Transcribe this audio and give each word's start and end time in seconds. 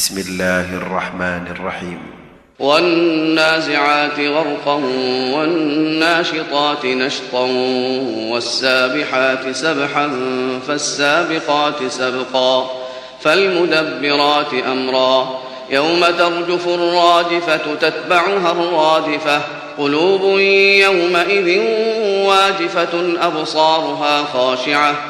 بسم 0.00 0.18
الله 0.18 0.76
الرحمن 0.76 1.46
الرحيم. 1.50 1.98
والنازعات 2.58 4.20
غرقا 4.20 4.74
والناشطات 5.34 6.84
نشطا 6.84 7.46
والسابحات 8.30 9.50
سبحا 9.50 10.10
فالسابقات 10.68 11.86
سبقا 11.88 12.70
فالمدبرات 13.20 14.54
أمرا 14.54 15.40
يوم 15.70 16.04
ترجف 16.04 16.68
الراجفه 16.68 17.74
تتبعها 17.80 18.52
الرادفة 18.52 19.40
قلوب 19.78 20.38
يومئذ 20.80 21.60
واجفة 22.26 23.16
أبصارها 23.20 24.24
خاشعة 24.24 25.09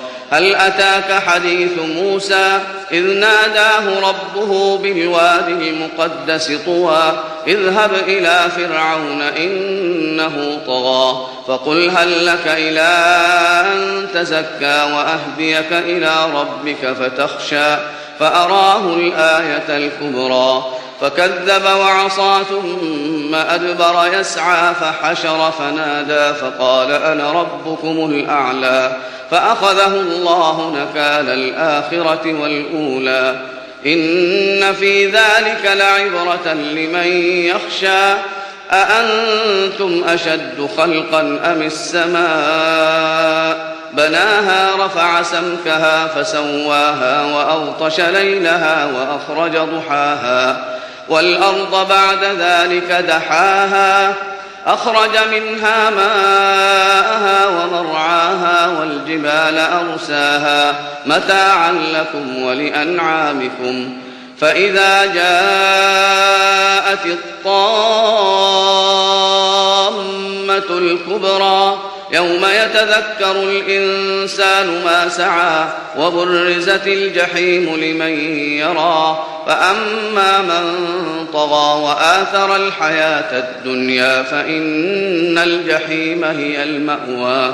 هل 0.31 0.55
أتاك 0.55 1.23
حديث 1.27 1.71
موسى 1.77 2.59
إذ 2.91 3.03
ناداه 3.03 3.99
ربه 3.99 4.77
بالوادي 4.77 5.69
المقدس 5.69 6.51
طوى 6.65 7.23
اذهب 7.47 7.91
إلى 8.07 8.47
فرعون 8.55 9.21
إنه 9.21 10.61
طغى 10.67 11.27
فقل 11.47 11.89
هل 11.89 12.25
لك 12.25 12.47
إلى 12.47 12.89
أن 13.65 14.07
تزكى 14.13 14.93
وأهديك 14.93 15.71
إلى 15.71 16.15
ربك 16.35 16.93
فتخشى 16.93 17.75
فأراه 18.19 18.93
الآية 18.93 19.77
الكبرى 19.77 20.63
فكذب 21.01 21.65
وعصى 21.65 22.43
ثم 22.49 23.35
أدبر 23.35 24.09
يسعى 24.13 24.73
فحشر 24.73 25.51
فنادى 25.51 26.33
فقال 26.33 26.91
أنا 26.91 27.31
ربكم 27.31 28.05
الأعلى 28.05 28.97
فأخذه 29.31 29.87
الله 29.87 30.75
نكال 30.75 31.29
الآخرة 31.29 32.41
والأولى. 32.41 33.35
إن 33.85 34.73
في 34.73 35.05
ذلك 35.05 35.65
لعبرة 35.65 36.53
لمن 36.53 37.07
يخشى. 37.45 38.13
أأنتم 38.71 40.03
أشد 40.07 40.69
خلقا 40.77 41.19
أم 41.19 41.61
السماء؟ 41.61 42.21
بناها 43.93 44.85
رفع 44.85 45.21
سمكها 45.23 46.07
فسواها 46.07 47.25
وأغطش 47.25 47.99
ليلها 47.99 48.85
وأخرج 48.85 49.57
ضحاها. 49.57 50.57
والأرض 51.09 51.87
بعد 51.89 52.23
ذلك 52.23 52.91
دحاها 53.07 54.13
أخرج 54.67 55.17
منها 55.31 55.89
ماءها 55.89 57.47
ومرعاها 57.47 58.20
والجبال 58.81 59.57
أرساها 59.57 60.75
متاعا 61.05 61.71
لكم 61.71 62.43
ولأنعامكم. 62.43 63.97
فإذا 64.39 65.05
جاءت 65.05 67.05
الطامة 67.05 67.51
الكبرى 70.69 71.77
يوم 72.11 72.45
يتذكر 72.45 73.31
الإنسان 73.31 74.81
ما 74.85 75.09
سعى 75.09 75.65
وبرزت 75.97 76.87
الجحيم 76.87 77.75
لمن 77.75 78.19
يرى. 78.59 79.25
فأما 79.47 80.41
من 80.41 80.87
طغى 81.33 81.81
وآثر 81.81 82.55
الحياة 82.55 83.39
الدنيا 83.39 84.23
فإن 84.23 85.37
الجحيم 85.37 86.23
هي 86.23 86.63
المأوى. 86.63 87.53